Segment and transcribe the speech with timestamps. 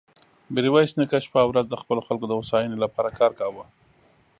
[0.53, 3.65] ميرويس نيکه شپه او ورځ د خپلو خلکو د هوساينې له پاره کار کاوه.